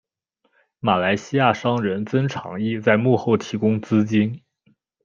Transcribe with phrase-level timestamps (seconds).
[0.79, 4.41] 马来西亚商人曾长义在幕后提供资金。